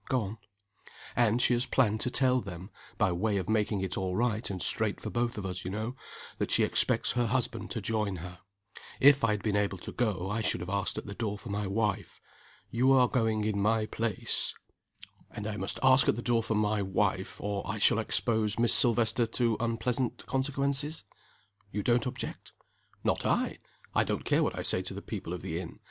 [0.09, 0.37] Go on."
[1.15, 4.59] "And she has planned to tell them (by way of making it all right and
[4.59, 5.95] straight for both of us, you know)
[6.39, 8.39] that she expects her husband to join her.
[8.99, 11.49] If I had been able to go I should have asked at the door for
[11.51, 12.19] 'my wife.'
[12.71, 14.55] You are going in my place"
[15.35, 18.73] "And I must ask at the door for 'my wife,' or I shall expose Miss
[18.73, 21.03] Silvester to unpleasant consequences?"
[21.71, 22.53] "You don't object?"
[23.03, 23.59] "Not I!
[23.93, 25.79] I don't care what I say to the people of the inn.